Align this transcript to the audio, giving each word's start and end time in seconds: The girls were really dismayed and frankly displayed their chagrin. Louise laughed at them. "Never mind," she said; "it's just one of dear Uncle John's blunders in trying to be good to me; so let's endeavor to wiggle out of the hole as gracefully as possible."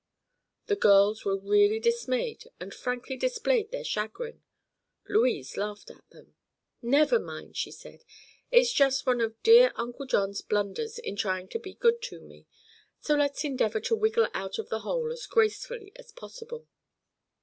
The 0.65 0.75
girls 0.75 1.25
were 1.25 1.37
really 1.37 1.79
dismayed 1.79 2.45
and 2.59 2.73
frankly 2.73 3.15
displayed 3.15 3.69
their 3.69 3.83
chagrin. 3.83 4.41
Louise 5.07 5.57
laughed 5.57 5.91
at 5.91 6.09
them. 6.09 6.33
"Never 6.81 7.19
mind," 7.19 7.55
she 7.55 7.69
said; 7.69 8.03
"it's 8.49 8.73
just 8.73 9.05
one 9.05 9.21
of 9.21 9.39
dear 9.43 9.71
Uncle 9.75 10.07
John's 10.07 10.41
blunders 10.41 10.97
in 10.97 11.15
trying 11.17 11.49
to 11.49 11.59
be 11.59 11.75
good 11.75 12.01
to 12.01 12.19
me; 12.19 12.47
so 12.99 13.13
let's 13.13 13.43
endeavor 13.43 13.79
to 13.81 13.95
wiggle 13.95 14.27
out 14.33 14.57
of 14.57 14.69
the 14.69 14.79
hole 14.79 15.11
as 15.11 15.27
gracefully 15.27 15.91
as 15.97 16.11
possible." 16.11 16.67